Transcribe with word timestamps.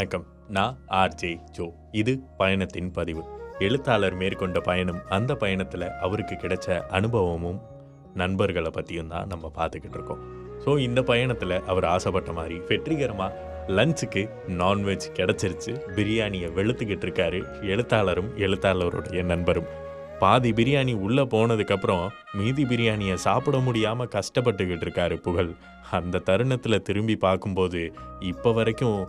வணக்கம். 0.00 0.24
நான் 0.56 0.74
RJ 0.98 1.30
Joe 1.56 1.64
இது 2.00 2.12
பயணத்தின் 2.38 2.88
பதிவு. 2.98 3.22
எழுத்தாளர் 3.66 4.14
மேற்கொண்ட 4.20 4.58
பயணம் 4.68 5.00
அந்த 5.16 5.32
பயணத்தில் 5.42 5.84
அவருக்கு 6.04 6.34
கிடைச்ச 6.42 6.76
அனுபவமும் 6.98 7.58
நண்பர்களை 8.20 8.70
பற்றியும் 8.76 9.10
தான் 9.12 9.28
நம்ம 9.32 9.50
பார்த்துக்கிட்டு 9.58 9.98
இருக்கோம். 9.98 10.22
ஸோ 10.64 10.78
இந்த 10.86 11.02
பயணத்தில் 11.10 11.54
அவர் 11.72 11.88
ஆசைப்பட்ட 11.92 12.32
மாதிரி 12.38 12.56
வெற்றிகரமாக 12.70 13.36
லஞ்சுக்கு 13.78 14.22
நான்வெஜ் 14.62 15.10
கிடச்சிருச்சு. 15.18 15.74
பிரியாணியை 15.98 16.50
வெளுத்துக்கிட்டு 16.58 17.06
இருக்காரு 17.08 17.42
எழுத்தாளரும் 17.74 18.32
எழுத்தாளருடைய 18.46 19.22
நண்பரும். 19.34 19.70
பாதி 20.24 20.52
பிரியாணி 20.58 20.96
உள்ளே 21.06 21.26
போனதுக்கப்புறம் 21.36 22.04
மீதி 22.40 22.66
பிரியாணியை 22.72 23.18
சாப்பிட 23.28 23.58
முடியாமல் 23.68 24.14
கஷ்டப்பட்டுக்கிட்டு 24.18 24.86
இருக்காரு 24.88 25.18
புகழ். 25.26 25.52
அந்த 25.98 26.26
தருணத்தில் 26.30 26.84
திரும்பி 26.90 27.18
பார்க்கும்போது 27.26 27.82
இப்போ 28.32 28.52
வரைக்கும் 28.60 29.00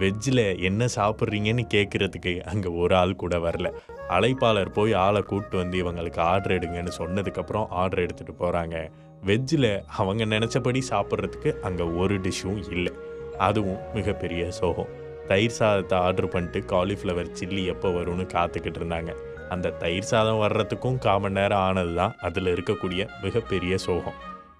வெஜ்ஜில் 0.00 0.60
என்ன 0.60 0.86
சாப்பிட்றீங்கன்னு 0.96 1.64
கேட்குறதுக்கு 1.74 2.40
அங்கே 2.40 2.68
ஒரு 2.68 2.94
ஆள் 2.96 3.14
கூட 3.14 3.38
வரல. 3.38 3.68
அழைப்பாளர் 4.08 4.70
போய் 4.70 4.92
ஆளை 4.92 5.22
கூப்பிட்டு 5.22 5.56
வந்து 5.56 5.76
இவங்களுக்கு 5.82 6.20
ஆர்டர் 6.20 6.54
எடுங்கன்னு 6.58 6.92
சொன்னதுக்கப்புறம் 6.98 7.66
ஆர்டர் 7.68 8.04
எடுத்துகிட்டு 8.06 8.34
போகிறாங்க 8.38 8.90
வெஜ்ஜில் 9.24 9.82
அவங்க 9.86 10.24
நினச்சபடி 10.24 10.82
சாப்பிட்றதுக்கு 10.90 11.60
அங்கே 11.60 11.82
ஒரு 11.82 12.16
டிஷ்ஷும் 12.18 12.70
இல்லை. 12.70 12.92
அதுவும் 13.38 13.80
மிகப்பெரிய 13.94 14.50
சோகம். 14.50 14.92
தயிர் 15.26 15.56
சாதத்தை 15.58 15.98
ஆர்டர் 15.98 16.28
பண்ணிட்டு 16.28 16.60
காலிஃப்ளவர் 16.74 17.34
சில்லி 17.40 17.64
எப்போ 17.64 17.88
வரும்னு 17.88 18.26
காத்துக்கிட்டு 18.34 18.80
இருந்தாங்க. 18.80 19.12
அந்த 19.48 19.70
தயிர் 19.70 20.08
சாதம் 20.12 20.40
வர்றதுக்கும் 20.42 20.98
காமன் 20.98 21.32
நேரம் 21.32 21.58
ஆனது 21.58 21.94
தான் 21.94 22.14
அதில் 22.20 22.54
இருக்கக்கூடிய 22.54 23.08
மிகப்பெரிய 23.22 23.78
சோகம். 23.78 24.14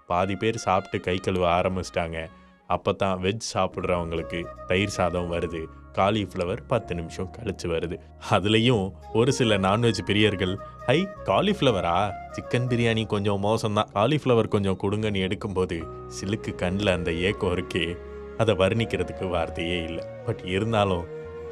பாதி 0.06 0.36
பேர் 0.36 0.56
சாப்பிட்டு 0.56 1.00
கை 1.00 1.16
கழுவ 1.16 1.60
ஆரம்பிச்சிட்டாங்க. 1.60 2.18
அப்போ 2.74 2.92
தான் 2.92 3.20
வெஜ் 3.22 3.46
சாப்பிட்றவங்களுக்கு 3.54 4.40
தயிர் 4.66 4.96
சாதம் 4.96 5.30
வருது 5.32 5.60
காலிஃப்ளவர் 5.98 6.60
பத்து 6.66 6.92
நிமிஷம் 6.94 7.30
கழிச்சு 7.36 7.66
வருது. 7.66 7.96
அதுலேயும் 8.30 8.84
ஒரு 9.12 9.30
சில 9.38 9.58
நான்வெஜ் 9.58 10.00
பிரியர்கள் 10.06 10.54
ஹை 10.88 10.98
காலிஃப்ளவரா 11.24 11.96
சிக்கன் 12.34 12.68
பிரியாணி 12.72 13.04
கொஞ்சம் 13.06 13.42
மோசம்தான். 13.42 13.90
காலிஃப்ளவர் 13.94 14.52
கொஞ்சம் 14.54 14.78
கொடுங்கன்னு 14.82 15.24
எடுக்கும்போது 15.26 15.78
சிலுக்கு 16.18 16.54
கண்ணில் 16.54 16.94
அந்த 16.96 17.12
ஏக்கம் 17.12 17.54
இருக்கே. 17.56 17.86
அதை 18.36 18.54
வர்ணிக்கிறதுக்கு 18.54 19.28
வார்த்தையே 19.28 19.78
இல்லை. 19.82 20.04
பட் 20.26 20.44
இருந்தாலும் 20.56 21.06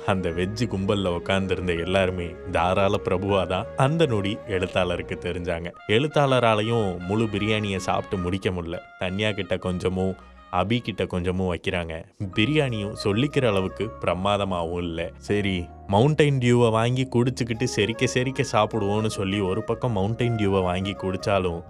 அந்த 0.06 0.28
வெஜ்ஜு 0.30 0.66
கும்பலில் 0.72 1.14
உட்காந்துருந்த 1.18 1.72
எல்லாருமே 1.84 2.28
தாராள 2.52 2.94
பிரபுவா 3.04 3.42
தான் 3.46 3.66
அந்த 3.76 4.02
நொடி 4.06 4.32
எழுத்தாளருக்கு 4.46 5.16
தெரிஞ்சாங்க. 5.24 5.68
எழுத்தாளராலையும் 5.88 6.88
முழு 7.08 7.24
பிரியாணியை 7.24 7.80
சாப்பிட்டு 7.88 8.18
முடிக்க 8.24 8.50
முடியல. 8.50 8.78
தன்யா 9.00 9.30
கிட்ட 9.34 9.56
கொஞ்சமும் 9.68 10.16
அபி 10.60 10.78
கிட்ட 10.78 11.02
கொஞ்சமும் 11.06 11.50
வைக்கிறாங்க. 11.52 11.94
பிரியாணியும் 12.36 12.94
சொல்லிக்கிற 13.04 13.46
அளவுக்கு 13.52 13.86
பிரமாதமாகவும் 14.00 14.84
இல்லை. 14.88 15.06
சரி 15.28 15.56
மவுண்டைன் 15.94 16.38
டியூவை 16.42 16.70
வாங்கி 16.70 17.06
குடிச்சுக்கிட்டு 17.14 17.66
செரிக்க 17.76 18.06
செரிக்க 18.14 18.44
சாப்பிடுவோன்னு 18.52 19.10
சொல்லி 19.18 19.40
ஒரு 19.50 19.62
பக்கம் 19.62 19.96
மவுண்டைன் 19.96 20.38
டியூவை 20.40 20.62
வாங்கி 20.70 20.94
குடித்தாலும் 21.02 21.60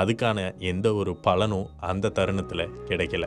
அதுக்கான 0.00 0.38
எந்த 0.72 0.86
ஒரு 0.94 1.12
பலனும் 1.16 1.66
அந்த 1.90 2.12
தருணத்தில் 2.18 2.70
கிடைக்கல. 2.88 3.24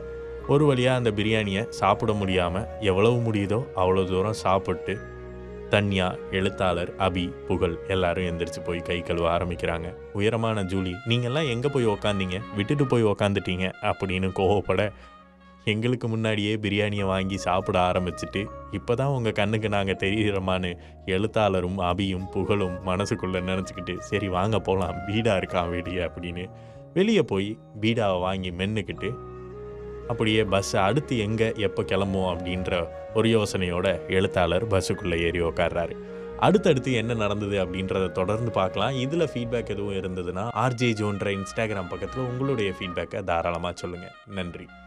ஒரு 0.53 0.63
வழியாக 0.65 0.99
அந்த 0.99 1.11
பிரியாணியை 1.11 1.61
சாப்பிட 1.79 2.11
முடியாமல் 2.13 2.67
எவ்வளவு 2.89 3.17
முடியுதோ 3.25 3.59
அவ்வளோ 3.75 4.03
தூரம் 4.11 4.37
சாப்பிட்டு 4.41 4.93
தன்யா 5.71 6.15
எழுத்தாளர் 6.31 6.95
அபி 6.97 7.33
புகழ் 7.47 7.75
எல்லாரும் 7.87 8.23
எந்திரிச்சு 8.23 8.59
போய் 8.65 8.79
கை 8.79 9.01
கழுவ 9.01 9.37
ஆரம்பிக்கிறாங்க. 9.37 9.93
உயரமான 10.13 10.63
ஜூலி 10.63 10.93
நீங்கள்லாம் 11.07 11.49
எங்கே 11.49 11.67
போய் 11.67 11.85
உக்காந்தீங்க? 11.85 12.41
விட்டுட்டு 12.55 12.87
போய் 12.87 13.03
உக்காந்துட்டீங்க? 13.03 13.71
அப்படின்னு 13.81 14.29
கோவப்பட 14.31 14.91
எங்களுக்கு 15.65 16.07
முன்னாடியே 16.07 16.55
பிரியாணியை 16.55 17.05
வாங்கி 17.05 17.37
சாப்பிட 17.37 17.79
ஆரம்பிச்சிட்டு 17.79 18.45
இப்போ 18.71 18.95
தான் 18.95 19.07
உங்கள் 19.07 19.31
கண்ணுக்கு 19.31 19.69
நாங்கள் 19.69 19.99
தெரிகிறோமான்னு 20.03 20.71
எழுத்தாளரும் 21.05 21.79
அபியும் 21.79 22.29
புகழும் 22.31 22.77
மனசுக்குள்ளே 22.85 23.41
நினச்சிக்கிட்டு 23.41 23.97
சரி 23.97 24.27
வாங்க 24.27 24.59
போகலாம் 24.59 24.95
பீடா 25.07 25.35
இருக்கான் 25.35 25.69
வெளியே 25.69 26.03
அப்படின்னு 26.03 26.45
வெளியே 26.93 27.21
போய் 27.21 27.57
பீடாவை 27.81 28.19
வாங்கி 28.19 28.51
மென்னுக்கிட்டு 28.51 29.09
அப்படியே 30.07 30.43
பஸ் 30.43 30.75
அடுத்து 30.87 31.17
எங்கே 31.17 31.47
எப்போ 31.67 31.81
கிளம்புவோம் 31.81 32.31
அப்படின்ற 32.33 32.87
ஒரு 33.13 33.29
யோசனையோட 33.29 33.87
எழுத்தாளர் 34.09 34.65
பஸ்ஸுக்குள்ளே 34.67 35.19
ஏறி 35.27 35.41
உட்கார்றாரு 35.41 35.95
அடுத்தடுத்து 36.45 36.91
என்ன 36.93 37.13
நடந்தது 37.13 37.55
அப்படின்றத 37.63 38.11
தொடர்ந்து 38.11 38.51
பார்க்கலாம். 38.51 38.97
இதில் 39.05 39.31
ஃபீட்பேக் 39.33 39.71
எதுவும் 39.75 39.97
இருந்ததுன்னா 40.01 40.43
ஆர்ஜே 40.63 40.89
ஜோன்ற 40.99 41.29
இன்ஸ்டாகிராம் 41.37 41.91
பக்கத்தில் 41.93 42.27
உங்களுடைய 42.31 42.71
ஃபீட்பேக்கை 42.79 43.23
தாராளமாக 43.23 43.75
சொல்லுங்கள் 43.75 44.17
நன்றி. 44.39 44.67